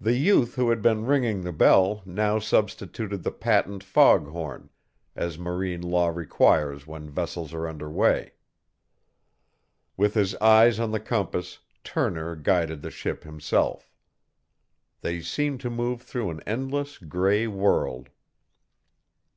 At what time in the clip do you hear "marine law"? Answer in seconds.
5.38-6.08